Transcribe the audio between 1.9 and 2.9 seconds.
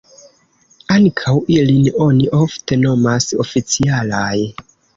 oni ofte